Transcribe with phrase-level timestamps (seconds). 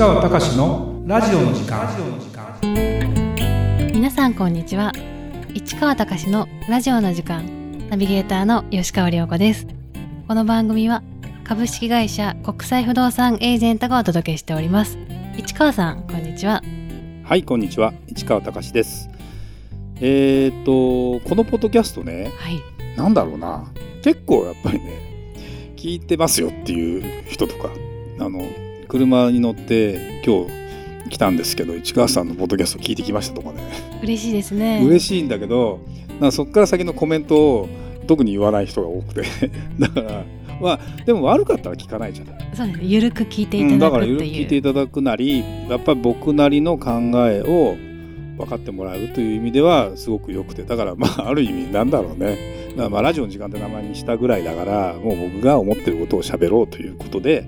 [0.00, 1.86] 川隆のラジオの時間。
[3.92, 4.92] 皆さんこんにちは。
[5.52, 7.86] 市川隆のラジオの時間。
[7.90, 9.66] ナビゲーターの吉川良子です。
[10.26, 11.02] この番組は
[11.44, 14.96] 株式会社国際不動産エージェントがお届けしております。
[15.36, 16.62] 市川さんこんにちは。
[17.22, 17.92] はいこんにちは。
[18.06, 19.10] 市川隆です。
[19.96, 22.62] えー、っとこのポッドキャストねはい。
[22.96, 23.70] なんだろうな。
[24.02, 27.68] 結構やっぱりね聞いてますよっていう人とか
[28.18, 28.40] あの
[28.90, 33.62] 車に乗って今日来たんですけど市川さんのポッドキャスト聞いてきましたとかね
[34.02, 34.82] 嬉しいですね。
[34.84, 37.68] 嬉しいんだけどなんかそっから先のコメントを
[38.08, 39.22] 特に言わない人が多くて。
[39.78, 40.24] だから
[40.60, 42.50] まあでも悪かったら聞かないじゃない。
[42.52, 42.84] そうですね。
[42.84, 46.90] ゆるく聞いていうん、ただからいろだくっていう、いろ聞いていただくなりやっぱり僕なりの考
[47.28, 47.76] えを
[48.36, 50.64] 分かってもらうという意味ではすごく良くて。
[50.64, 52.36] だからまあ ある意味なんだろうね。
[52.76, 57.44] まあラジオの時間って名前にしたぐらいだからもう僕が思ってることを喋ろうということで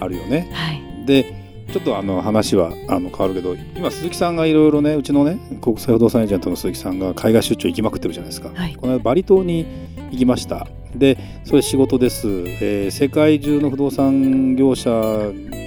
[0.00, 0.48] あるよね。
[0.52, 0.82] はい。
[1.06, 8.50] でちょっとあの話はあの変わるけど今鈴木さんがいろいろねうちのね国際不動産エージェントの鈴木さんが海外出張行きまくってるじゃないですか。
[8.54, 8.76] はい。
[8.76, 9.66] この間バリ島に
[10.10, 10.68] 行きました。
[10.94, 14.90] でそれ仕事です、えー世界中の不動産業者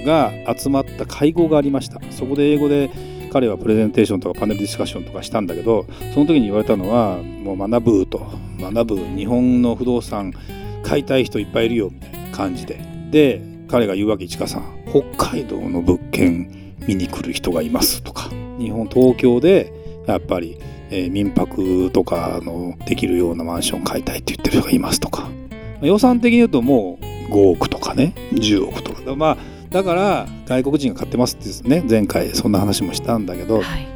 [0.04, 2.00] が集まった会合がありました。
[2.10, 2.90] そこで英語で
[3.32, 8.26] 彼はプレゼンテーションとかパネルディスカッションとかしたんだけどその時に言われたのはもう学ぶと
[8.58, 10.32] 学ぶ日本の不動産
[10.82, 12.80] 買いたい人いっぱいいるよみたいな感じで。
[13.10, 14.64] で彼が言うわけ市川さん。
[14.88, 18.28] 北海道の物件見に来る人がいますとか。
[18.58, 19.72] 日本東京で
[20.06, 20.58] やっぱり
[20.90, 25.30] えー民泊とかのできるようなマンション買いたいって言ってる人がいますとか。
[25.82, 28.14] 予算的に言うともう5億とかね。
[28.32, 29.14] 10億とか。
[29.14, 29.36] まあ
[29.70, 31.84] だから外国人が買ってますってね。
[31.88, 33.60] 前回そんな話もしたんだけど。
[33.62, 33.86] はい。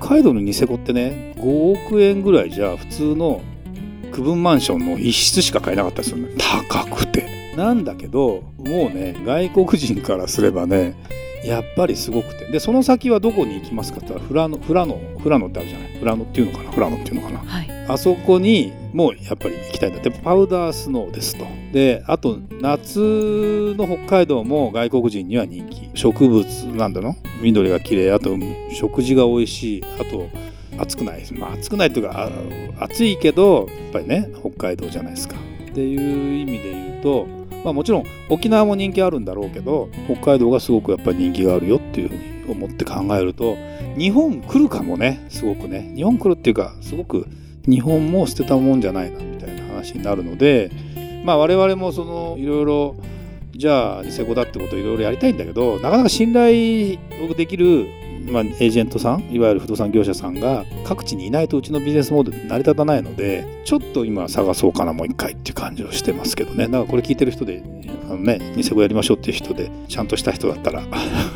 [0.00, 3.42] 北海道のニセコってね5億円ぐらいじゃ普通の
[4.12, 6.30] 区分マンションの一室しか買えなかったですよね。
[6.38, 10.94] 高くてなんだけどもうね外国人からすればね
[11.44, 12.46] やっぱりすごくて。
[12.46, 15.98] でその先はどこに行きますかって言ったらフラノフラノフラノってあるじゃない？
[15.98, 16.70] フラノっていうのかな？
[16.70, 17.38] フラノっていうのかな？
[17.38, 17.70] はい。
[17.88, 20.10] あそこにもうやっぱり行きたいんだって。
[20.10, 21.44] パウダースノーですと。
[21.72, 25.90] であと夏の北海道も外国人には人気。
[25.94, 26.44] 植物
[26.76, 27.16] なんだの？
[27.42, 28.12] 緑が綺麗。
[28.12, 28.36] あと
[28.72, 29.84] 食事が美味しい。
[30.00, 30.28] あと
[30.78, 31.24] 暑くない？
[31.32, 32.30] まあ暑くないっていうか
[32.78, 35.36] あ暑いけどやっぱりね北海道じゃないですか。
[35.70, 43.56] っていう意味で言うとまあもちろん沖縄も人気あるんだろうけど北海道がすごくやっぱり人気があるよっていうふうに思って考えると
[43.96, 45.92] 日本来るかもねすごくね。
[45.94, 47.26] 日本来るっていうかすごく
[47.66, 50.70] 日本も捨てたもんじゃないなみたいな話になるので
[51.24, 52.96] まあ我々もそのいろいろ
[53.54, 56.98] じゃあニセコだってことをいろいろやりたいんだけどなかなか信頼
[57.36, 57.88] できる、
[58.18, 66.66] まあ、エージェントさんいわゆる不動産業者さんが各地にいないとうちのビジネスモデル成り立たないのでちょっと今探そうかなもう一回っていう感じをしてますけどね。
[66.66, 67.62] だからこれ聞いてる人で
[68.04, 70.82] あのねニセコやりましょうっていう人でちゃんとした人だったら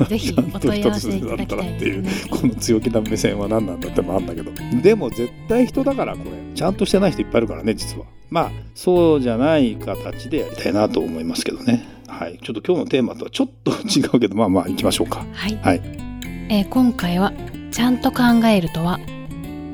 [0.09, 2.11] ぜひ ちゃんおと一つだったらっていうね。
[2.31, 4.51] この強気な目線は何なんだってもあるんだけど。
[4.83, 8.07] でも絶対人だからこれちゃんとしてない人いっぱいいるからね実は。
[8.31, 11.85] まあそうじゃない形でやりたいなと思いますけどね。
[12.09, 12.39] はい。
[12.43, 15.25] ちょっと今日のテーマとはちょっと違うけどまあまあ行きましょうか。
[15.33, 16.02] はい、はい
[16.49, 17.33] えー今回は
[17.71, 19.01] 「ちゃんと考えるとは」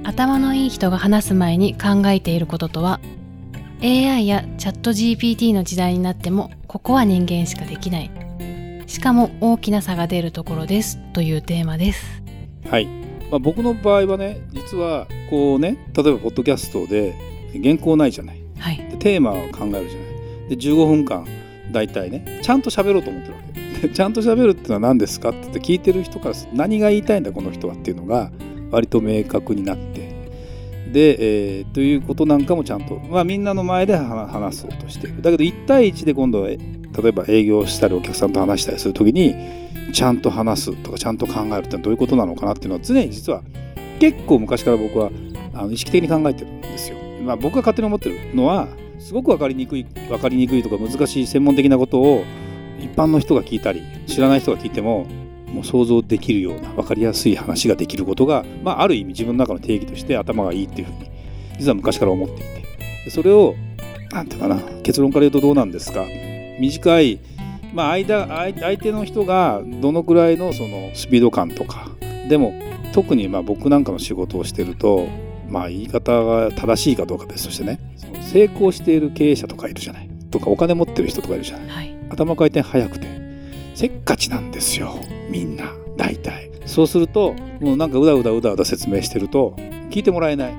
[0.05, 3.01] 頭のいい人が話す前に考えていることとは
[3.83, 8.11] AI やチャット GPT の時代になってもここは人間しかできない。
[8.87, 12.23] しかも大きな差が出るところですというテーマです。
[12.71, 12.87] はい、
[13.31, 17.15] まあ、僕の場合はね実はこうね例えばポッドキャストで
[17.62, 18.41] 原稿ないじゃない。
[18.59, 18.78] はい。
[18.91, 20.49] でテーマを考えるじゃない。
[20.49, 21.27] で15分間
[21.71, 23.61] 大体ねちゃんと喋ろうと思ってるわけ。
[23.61, 28.31] で ちゃんと喋るってのは何ですかって聞いてる人から何が言いたいんだこの人はっていうのが
[28.71, 30.09] 割と明確になって
[30.93, 36.59] で、えーということなんかもちゃんと、まあ、みんなの前で話そうとしているだけど1対1で今度は例
[37.06, 39.34] えば営業したりお客さんと話したりする時に
[39.93, 43.43] ちゃんと話すとかちゃんと考えるってのはどういうことなのかなっていうのは常に実は
[44.00, 45.10] 結構昔から僕は
[45.55, 46.97] あの意識的に考えてるんですよ。
[47.25, 48.69] まあ、僕が勝手に思ってるのは
[48.99, 52.25] すごく分かりにくい分かりにくいとか難しい専門的なことを
[52.78, 55.07] 一般の人が聞いたり知らない人が聞いても
[55.53, 61.10] もう想像できるような分かりやすい話ができることが、まあ、ある意味自分の中の定義として頭がいいっていうふうに
[61.59, 62.59] 実は昔から思っていて。
[63.10, 63.54] それを
[64.10, 66.04] なんていうかな結論から言うとどうなんですか。
[66.60, 67.21] 短い、
[67.72, 71.91] まあ間、相相手の人がどのくらいのそのスピード感とか
[72.28, 72.53] でも
[72.92, 75.07] 特にまあ僕なんかの仕事をしてると
[75.48, 80.09] まあ言い方が正しいかどうか別としてねその成功している経営者とかいるじゃない。
[80.30, 81.69] とかお金持ってる人とかいるじゃない。
[81.69, 81.97] はい。
[82.10, 83.07] 頭回転早くて。
[83.75, 84.99] せっかちなんですよ
[85.31, 86.51] みんな大体。
[86.66, 89.55] そうするともうなんかうだうだうだうだ説明してると
[89.91, 90.55] 聞いてもらえない。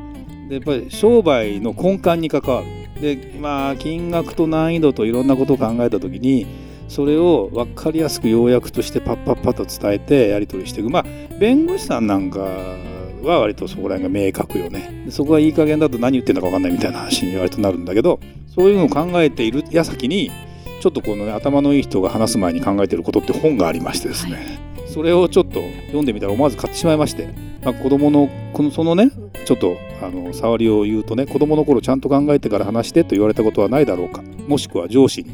[0.48, 3.01] でやっぱり商売の根幹に関わる。
[3.01, 6.48] でまあ金額と難易度といろんなことを考えた時に
[6.88, 10.90] それを分かりやすく要約としてパッパッパッと伝えてやり取りしていく。
[10.90, 11.06] まあ
[11.38, 15.07] 弁護士さんなんかは割とそこら辺が明確よね。
[15.10, 20.31] そこがいい加減だと何言ってんだか分かんないみたいな話に割となるんだけどそういうのを考えている矢先に
[20.80, 24.34] ちょっとこのね頭のいい人が話す前に考えていることって本がありましてですね、
[24.78, 27.34] はい、それをちょっと読んでみたら思わず買ってしまいまして、
[27.64, 29.12] まあ、子供のこのそのね
[29.46, 34.22] ちょっとあの触りを言うとね子供の頃ちゃんと考えてから話してと言われたことはないだろうか。
[34.48, 35.31] もしくは上司に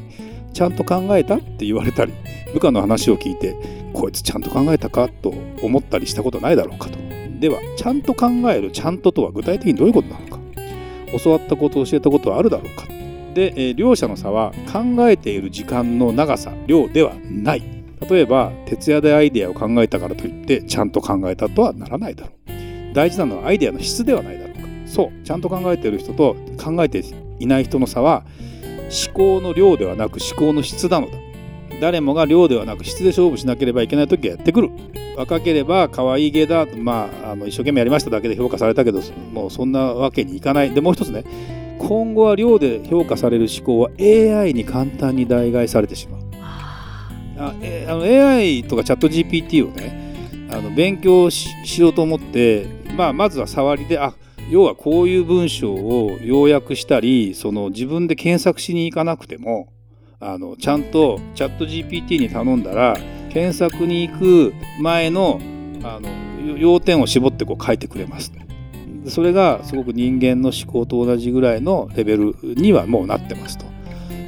[0.54, 2.14] ちゃんと考えたって言われたり
[2.54, 3.56] 部下の話を聞いて
[3.94, 6.98] こいつちゃんと考えたかと思ったりしたことないだろうかと。
[7.40, 10.40] ではちゃんと考えるちゃんととは具体的にどういうことなのか。
[11.24, 12.86] 教わったことを教えたことはあるだろうか
[13.36, 17.64] で、えー、両者の差は考えている時間の長さ量ではない。
[18.10, 22.94] 例えば徹夜でアイデアを考えたからといってちゃんと考えたとはならないだろう。
[22.94, 24.62] 大事なのはアイデアの質ではないだろうか。
[24.88, 27.04] そうちゃんと考えている人と考えて
[27.40, 28.24] いない人の差は
[29.08, 31.14] 思考の量ではなく思考の質なのだ。
[31.82, 34.72] 誰もが量ではなく質で勝負しなければいけない時がやってくる。
[35.18, 39.02] 若ければ可愛い芸だまああの一生懸命やりましただけで評価されたけど
[39.34, 40.72] もうそんなわけにいかない。
[40.72, 41.24] でもう一つね
[41.80, 46.22] 今後は量で評価される思考は AI に簡単に代替されてしまう
[47.38, 54.14] あえあの AI とかチャット GPT をねあの勉強しようと思って、まあ、まずは触りであ
[54.50, 59.74] 要はこういう文章を要約したりその自分で検索しに行かなくても
[60.20, 62.96] あのちゃんとチャット GPT に頼んだら
[63.30, 65.42] 検索に行く前の
[65.84, 66.10] あの
[66.58, 68.32] 要点を絞ってこう書いてくれます。
[69.08, 73.66] それがすごく人間の思考と同じぐらいのレベルにはもうなってますと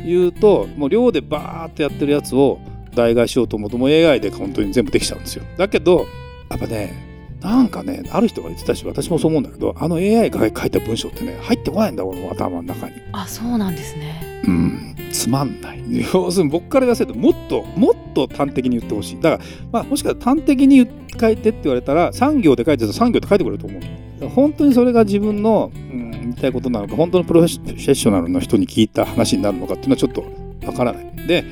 [0.05, 2.59] いうともう量でバーってやってるやつを
[2.95, 5.43] 代替しようと思うともう AI で本当に全部できちゃうんですよ。
[5.57, 6.07] だけど
[6.49, 7.05] やっぱね
[7.41, 12.95] なんかねある人が言ってたし私もそう思うんだけどあの AI が書いた文章ってね入ってこないんだ俺の頭の中に。
[13.11, 14.41] あそうなんですね。
[14.47, 15.83] うんつまんない。
[16.13, 19.21] 要するに僕から言わせるともっともっと端的に言ってほしい。
[19.21, 20.87] だから、まあ、もしかしたら端的に
[21.19, 23.81] 書いてって言われたら3行で書いてると3行で書いてくれると思う。
[24.25, 30.25] 本当にそれが自分の、うん、言いたいことなのか本当のプロフェッショナルの人に聞いた話になるのかっていうのはちょっと
[30.65, 31.27] わからない。
[31.27, 31.43] で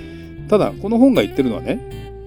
[0.50, 1.80] ただこの本が言ってるのはね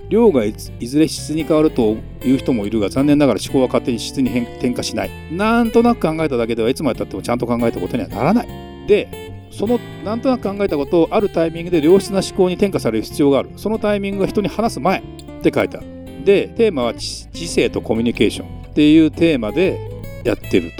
[0.08, 5.10] 量がいずれ質に変わるという人もいるが残念ながら思考は勝手に質に転化しない。
[5.32, 8.48] なんとなく考えただけではいつまでたってもちゃんと考えたことにはならない。
[8.86, 13.50] でそのなんとなく考えたことをあるタイミングで良質な思考に転化される必要がある。
[13.56, 15.02] そのタイミングが人に話す前っ
[15.42, 15.86] て書いてある。
[16.24, 19.87] でテーマは知性とコミュニケーションっていうテーマで
[20.28, 20.72] やってる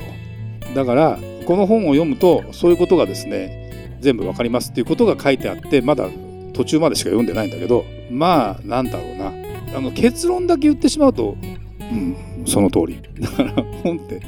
[0.63, 0.75] と。
[0.75, 6.09] だからこの本を読むとそういうことがですね全部わかりますっていうことが書いてあってまだ
[6.53, 9.33] 途中までしか読んでないんだけどまあなんだろうな。
[9.77, 11.37] あの結論だけ言ってしまうと、
[11.81, 13.03] うん、その通り。
[13.21, 13.53] だから
[13.83, 14.23] 本って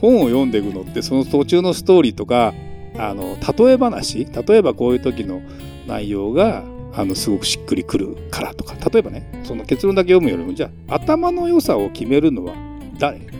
[0.00, 2.52] 本を読んでいくのってその途中のストーリーとか
[2.98, 5.40] あの例え話例えばこういう時の
[5.86, 6.62] 内容が
[6.94, 12.54] あのすごくしっくりくるからとか例えばねその結論だけ読むよりもじゃあ頭の良さを決めるのは
[12.98, 13.31] 誰？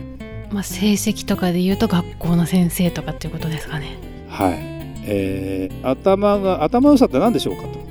[0.53, 3.97] まあ、成績とかで言うと学校の先生とかっていうことですかね。
[4.29, 4.53] はい、
[5.05, 7.83] えー、頭が頭の良さって何でしょうかと。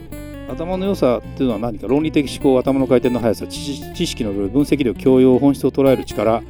[0.52, 6.42] 頭の良さっていうのは何か論理的思考頭の回転の速さ知識の分析力教養本質を捉える力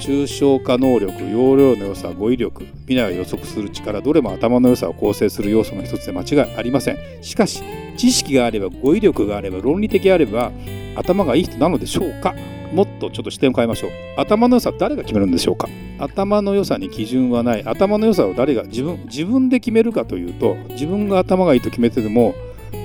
[0.00, 6.98] 抽象化能力容量の良さ語彙力未来を予測する力どれも頭の良さを構成する要素の一つで間違いありません。
[7.22, 7.62] しかし
[7.96, 10.50] 知識があれば語彙力があれば論理的あれば
[10.96, 12.34] 頭がいい人なのでしょうか。
[12.74, 13.90] もっとちょっと視点を変えましょう。
[14.16, 15.68] 頭の良さ誰が決めるんでしょうか？
[15.98, 17.62] 頭の良さに基準はない。
[17.64, 22.34] 頭の良さを誰が自分自分で決めるかというと自分が頭がいいと決めてでも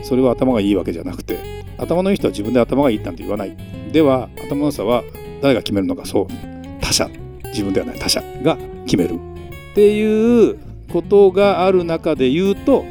[0.04, 3.58] それは頭がいいわけじゃなくて頭のいい人は自分で頭がいいなんて言わない。
[3.92, 5.04] では頭の良さは
[5.42, 6.28] 誰が決めるのかそう。
[6.80, 7.10] 他者。
[7.46, 8.00] 自分ではない。
[8.00, 9.16] 他者が決める。
[9.16, 10.60] っていう
[10.92, 12.86] ことがある中で言うと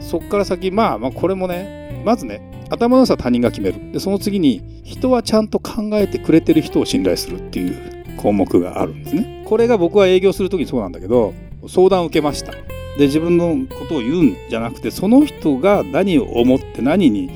[0.00, 3.92] そこから先まあまあこれもねまずね頭の良さは他人が決める。
[3.92, 9.44] でその次に人はちゃんと考えてくれてる人を信頼するっていう項目があるんですね。
[9.46, 11.34] これが僕は営業する時にそうなんだけど
[11.68, 12.52] 相談を受けました。
[12.98, 17.30] で自分のことを言うんじゃなくてその人が何を思って何に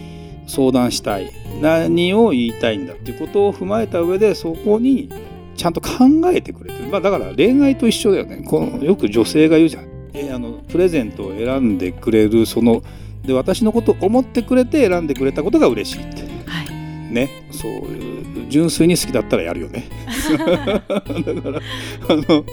[0.46, 5.10] 相談したい何を言いたいんだっていうことを踏まえた上でそこに
[5.56, 5.88] ちゃんと考
[6.26, 8.42] えてくれてる、まあ、だから恋愛と一緒だよね。
[8.46, 12.82] このよく女性が言うじゃん、えあのプレゼントを選んでくれるその
[13.26, 17.28] で私のことを思ってくれて選んでくれたことが嬉しいって、はい、ね。
[17.50, 19.84] そういう純粋に好きだったらやるよね。
[20.28, 21.60] だから
[22.08, 22.44] あの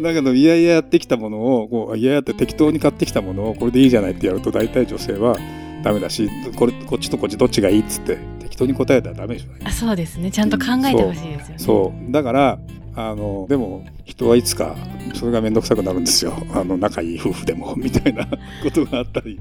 [0.00, 5.36] だけどいやいややってきたものをこういやいやって適当に買ってきたものをこれでいいじゃないってやると大体女性は
[5.82, 10.30] ダメだしこれこっちとこっちどっちがいいっつって適当に答えたらダメでしょ、あそうですね。
[10.30, 11.54] ちゃんと考えてほしいですよね。
[11.58, 12.12] そう。
[12.12, 12.58] だから
[12.96, 14.74] あのでも人はいつか
[15.14, 16.32] それが面倒くさくなるんですよ。
[16.54, 18.26] あの仲いい夫婦でも みたいな
[18.64, 19.38] ことがあったりい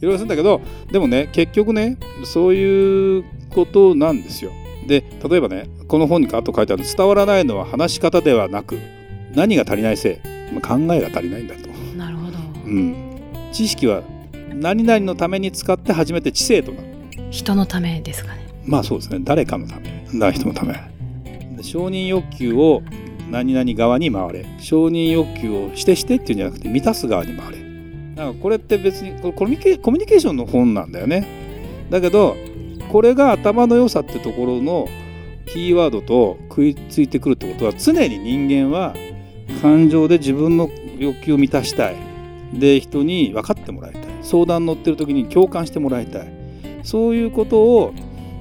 [0.00, 0.60] ろいろするんだけど
[0.90, 4.50] でもね結局ねそういうことなんですよ。
[4.88, 8.78] で例えばねこの本に後書いてある伝わらないのは話し方ではなく
[9.34, 10.20] 何が足りないせ
[10.54, 11.68] い考えが足りないんだと。
[11.96, 12.94] なるほど、うん、
[13.52, 14.02] 知識は
[14.52, 16.88] 何々のために使って初めて知性となる。
[17.30, 18.46] 人のためですかね。
[18.64, 19.20] まあそうですね。
[19.22, 20.06] 誰かのため。
[20.14, 20.72] 誰人のため。
[20.72, 20.80] で
[21.62, 22.82] 承認欲求を
[23.30, 24.46] 何々側に回れ。
[24.58, 27.58] 承認欲求をしてしてっていうんじゃなくて満たす側に回れ。
[28.14, 31.26] なんかこれって別にコミケコミュニケーションの本なんだよね。
[31.90, 32.36] だけど
[32.90, 34.88] これが頭の良さってところの
[35.46, 38.94] キーワードと食いついてくるってことは常に人間は
[39.60, 41.96] 感情で自分の欲求を満たしたい。
[42.54, 44.02] で人に分かってもらいたい。
[44.22, 46.28] 相談乗ってる時に共感してもらいたい。
[46.84, 47.92] そういうことを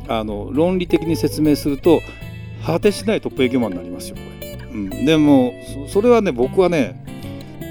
[0.07, 1.99] あの論理的に説明すると
[2.65, 5.53] 果てしないトップ営業マンになりますよこれ、うん、でも
[5.87, 7.03] それはね僕はね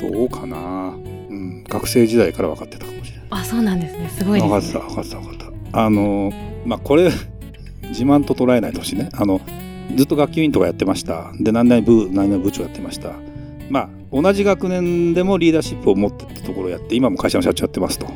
[0.01, 3.27] どうかな、うん、学生時代から分かってたかもしれない。
[3.31, 4.09] あそうなんですね。
[4.09, 4.49] すごいね。
[4.49, 5.85] 分かってた分かってた分かった。
[5.85, 6.33] あの
[6.65, 7.11] まあこれ
[7.83, 9.09] 自慢と捉えないでほしいね。
[9.13, 9.41] あの
[9.97, 11.33] ずっと学級委員とかやってました。
[11.41, 13.13] で何々部何々部長やってました。
[13.71, 18.07] まあ同じ学年でもリーダーシップを持ってってところをやって今も会社の社長やってますと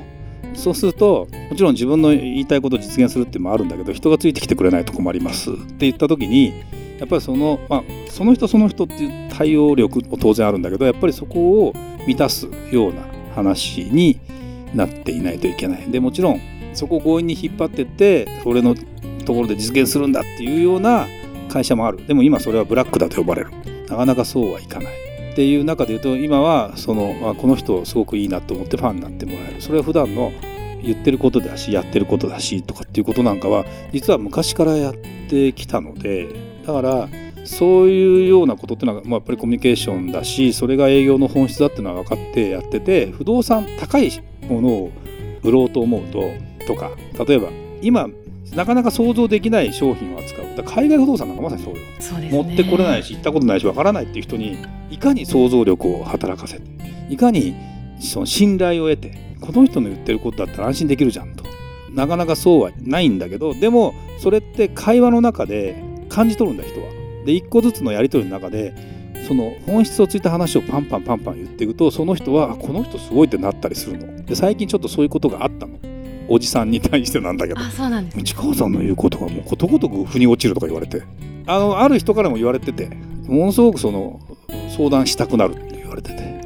[0.59, 6.65] そうするともちろん自分の言いたいことを実現するっていうのもあるんだけど人がついてきてくれないと困りますって言った時に
[6.99, 11.73] やっぱりその、まあ、その人その人っていう対応力も当然あるんだけどやっぱりそこを
[12.07, 13.03] 満たすような
[13.35, 14.21] 話に
[14.75, 15.91] なっていないといけない。
[15.91, 16.41] でもちろん
[16.75, 21.07] そこを強引に引っ張ってって俺のところで実現するんだっていうような
[21.49, 22.05] 会社もある。
[22.07, 23.51] でも今それはブラックだと呼ばれる。
[23.89, 24.93] なかなかそうはいかない。
[25.33, 29.63] っていう中で言うと今はその、まあ、この人すごくいいなと思ってファンになってもらえる。
[29.63, 30.33] それは普段の
[30.83, 34.95] 言ってることだしやってることだしとかっていうことなんかは実は昔からやっ
[35.29, 36.29] てきたので
[36.67, 37.09] だから
[37.45, 44.11] そういうようなことっていうのは、まあ、やっぱりコミュニケーションだしそれが営業の本質だっていうのは分かってやってて不動産高い
[44.43, 44.93] ものを
[45.43, 46.23] 売ろうと思うと
[46.67, 46.91] とか
[47.27, 47.49] 例えば
[47.81, 48.09] 今
[48.55, 50.57] なかなか想像できない商品を扱う。
[50.57, 51.81] だ海外不動産なんかまさにそうよ。
[52.21, 54.59] ね、持ってこれないし行ったことないしわからないっていう人に
[54.91, 56.63] いかに想像力を働かせて
[57.11, 57.55] いかに
[58.01, 61.45] その信頼を得てこの人の言ってることだったら安心できるじゃんと
[61.91, 66.89] なかなかそうはないんだけどでもそれって会話の中で感じ取るんだ人は。
[67.25, 68.75] で一個ずつのやり取りの中で
[69.27, 74.25] その本質をついた話をパンパンパンパン言っていくとその人はこの人すごいってなったりするの。
[74.25, 75.79] で最近ちょっとそういうことがあったの。
[76.29, 81.03] おじさんに対してなんだけどあそうなんです、内川さんの言うことがもうことごとく腑に落ちるとか言われて
[81.47, 82.91] あのある人からも言われてて
[83.27, 84.21] ものすごくその
[84.77, 86.38] 相談したくなるって言われてて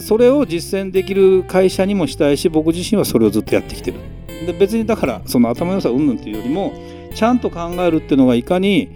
[0.00, 3.98] それを実践できる会社にもしたいし僕自身はそれをずっとやってきてる。
[4.46, 6.72] で別にだからその頭の良さ云々っていうよりも
[7.14, 8.88] ちゃんと考えるっていうのがいかに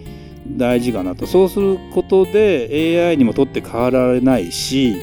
[0.46, 1.26] 大事かなと。
[1.26, 4.94] そうすることで AI にもとって変わられないし、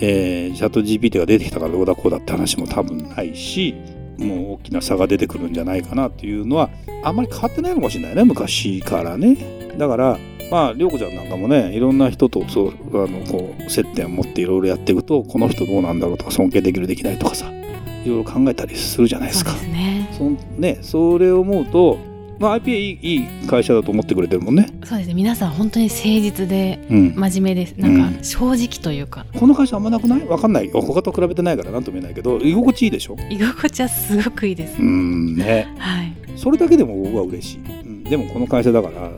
[0.00, 3.74] えー、チャット GPT が出てきたからどうだこうだって話も多分ないし
[4.18, 6.70] もう大きな差が出てくるんじゃないかなっていうのは
[7.04, 9.36] あんまり変わってないのかもしれないね昔からね。
[9.78, 10.18] だから
[10.52, 12.68] まあ涼子ちゃんなんかもねいろんな人とそう
[13.04, 19.52] あのこう接点を持っていろいろやっていくとこの人どうなんだろうとか尊敬できるできないとかさいろいろ考えたりするじゃないですか。
[19.52, 20.08] そうですね。
[20.12, 20.30] そ
[20.60, 21.98] ねそれを思うと、
[22.38, 24.66] まあ、IPA いいいい会社だと思ってくれてるもんね。
[24.84, 25.14] そうですね。
[25.14, 29.24] 皆さん本当に誠実でうん、真面目です、なんか正直というか。
[29.38, 30.26] この会社あんまなくない？
[30.26, 30.68] わかんない。
[30.68, 33.16] よ他と比べてないから何とも言えないけど居心地いいでしょ？
[33.30, 35.72] 居心地はすごくいいです、うんね。
[35.78, 36.12] はい。
[36.36, 39.10] それだけでも僕は嬉しい、うん、でもこの会社だからあ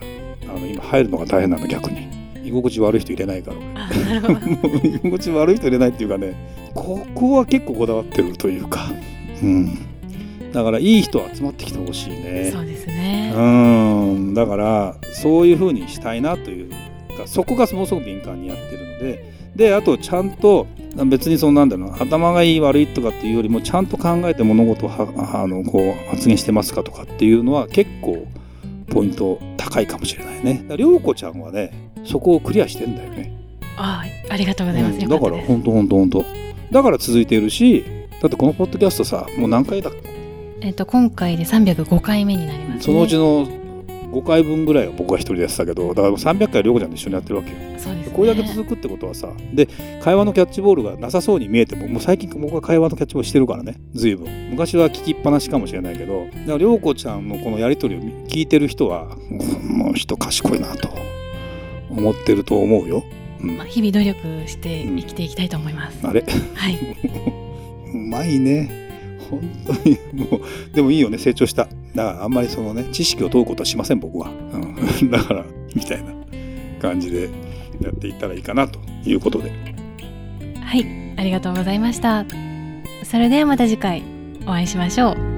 [0.65, 2.09] の今入るのが大変なの逆に。
[2.45, 3.89] 居心地悪い人入れないから。
[4.85, 6.35] 居心地悪い人入れないっていうかね
[6.75, 8.93] ここは結構こだわってるというか。
[9.43, 9.79] うん。
[10.53, 12.51] だからいい人集まってきてほしいね。
[12.53, 14.35] そうですね、うん。
[14.35, 19.35] だからそういうふうにしたいなというかそこがものすごく敏感にやってるので。
[19.55, 20.67] であとちゃんと
[21.07, 28.27] 別にそのなんだろうな頭がいい悪いとかっていうよりもちゃんと考えて物事をはあのこう発言してますかとかっていうのは結構
[28.95, 30.55] ポイント高いかもしれないね。
[30.55, 33.35] だから涼子ちゃんはねそこをクリアしてんだよね。
[33.77, 36.25] あありがとうございます、うんだから本当本当本当
[36.71, 37.85] だから続いているし
[38.23, 39.91] だってこのポッドキャストさもう何回だ
[40.61, 43.47] えっと今回で305回目になります、ね、そのうちの
[44.15, 47.57] 5回分ぐらいは僕が一人でやってたけどだからもう300回涼子ちゃんと一緒にやってるわけよ。
[47.79, 48.13] そうですね。
[48.15, 49.69] これだけ続くってことはさで
[50.01, 53.75] 会話のキャッチボールがなさそうに見えてももう最近僕は会話のキャッチボールしてるからね。
[53.93, 54.29] 随分。
[54.51, 59.17] 昔は聞きっぱなしかもしれないけどだから涼子ちゃんのこのやり取りを聞いてる人は
[59.69, 60.89] もう人賢いなと
[61.91, 63.05] 思ってると思うよ。
[63.41, 63.57] うん。
[63.57, 66.25] まあ、日々努力して生きていきたいと思います、あれ？
[66.55, 66.79] はい、
[67.93, 68.85] うまいね。
[69.31, 69.99] 本当に。
[70.13, 71.19] もうでもいいよね。
[71.19, 76.13] 成長しただからあんまりそのね知識を問うことはしません僕は、うん、 だからみたいな
[76.81, 77.31] 感じで
[77.81, 79.51] やっていったらいいかなということで。
[80.61, 80.87] はい。
[81.17, 82.25] ありがとうございました。
[83.05, 84.03] それではまた次回
[84.43, 85.34] お会いしましょう。